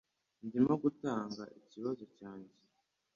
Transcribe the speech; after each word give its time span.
Ndimo 0.45 0.73
gutanga 0.83 1.41
ikibazo 1.59 2.03
cyanjye 2.17 2.55